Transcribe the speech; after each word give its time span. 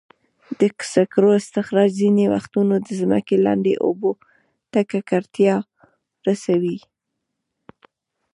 د 0.59 0.61
سکرو 0.93 1.29
استخراج 1.41 1.89
ځینې 2.01 2.25
وختونه 2.33 2.75
د 2.79 2.87
ځمکې 2.99 3.35
لاندې 3.45 3.73
اوبو 3.85 4.11
ته 4.71 4.79
ککړتیا 4.91 5.55
رسوي. 6.27 6.77